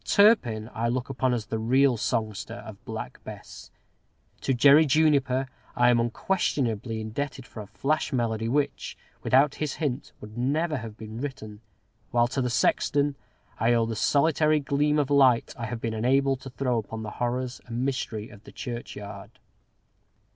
Turpin 0.03 0.67
I 0.73 0.87
look 0.87 1.09
upon 1.09 1.31
as 1.31 1.45
the 1.45 1.59
real 1.59 1.95
songster 1.95 2.55
of 2.55 2.83
"Black 2.85 3.23
Bess;" 3.23 3.69
to 4.39 4.51
Jerry 4.51 4.87
Juniper 4.87 5.45
I 5.75 5.91
am 5.91 5.99
unquestionably 5.99 6.99
indebted 6.99 7.45
for 7.45 7.61
a 7.61 7.67
flash 7.67 8.11
melody 8.11 8.49
which, 8.49 8.97
without 9.21 9.53
his 9.61 9.75
hint, 9.75 10.11
would 10.19 10.35
never 10.39 10.77
have 10.77 10.97
been 10.97 11.21
written, 11.21 11.61
while 12.09 12.27
to 12.29 12.41
the 12.41 12.49
sexton 12.49 13.15
I 13.59 13.73
owe 13.73 13.85
the 13.85 13.95
solitary 13.95 14.59
gleam 14.59 14.97
of 14.97 15.11
light 15.11 15.53
I 15.55 15.67
have 15.67 15.79
been 15.79 15.93
enabled 15.93 16.41
to 16.41 16.49
throw 16.49 16.79
upon 16.79 17.03
the 17.03 17.11
horrors 17.21 17.61
and 17.67 17.85
mystery 17.85 18.29
of 18.29 18.43
the 18.43 18.51
churchyard. 18.51 19.37